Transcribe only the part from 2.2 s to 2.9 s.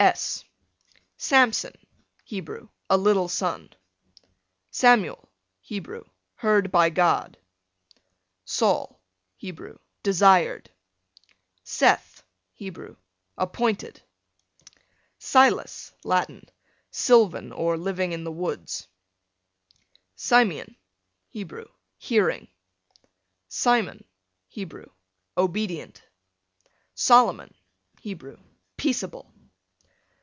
Hebrew,